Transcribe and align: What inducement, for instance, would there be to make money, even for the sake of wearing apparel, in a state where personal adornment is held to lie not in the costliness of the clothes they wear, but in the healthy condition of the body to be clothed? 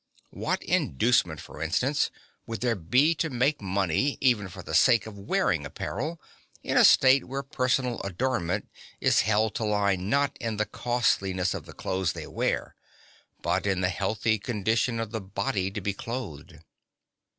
What 0.31 0.63
inducement, 0.63 1.39
for 1.41 1.61
instance, 1.61 2.09
would 2.47 2.61
there 2.61 2.73
be 2.75 3.13
to 3.13 3.29
make 3.29 3.61
money, 3.61 4.17
even 4.19 4.49
for 4.49 4.63
the 4.63 4.73
sake 4.73 5.05
of 5.05 5.15
wearing 5.15 5.63
apparel, 5.63 6.19
in 6.63 6.75
a 6.75 6.83
state 6.83 7.25
where 7.27 7.43
personal 7.43 8.01
adornment 8.01 8.67
is 8.99 9.21
held 9.21 9.53
to 9.57 9.63
lie 9.63 9.95
not 9.95 10.35
in 10.41 10.57
the 10.57 10.65
costliness 10.65 11.53
of 11.53 11.67
the 11.67 11.73
clothes 11.73 12.13
they 12.13 12.25
wear, 12.25 12.73
but 13.43 13.67
in 13.67 13.81
the 13.81 13.89
healthy 13.89 14.39
condition 14.39 14.99
of 14.99 15.11
the 15.11 15.21
body 15.21 15.69
to 15.69 15.81
be 15.81 15.93
clothed? 15.93 16.57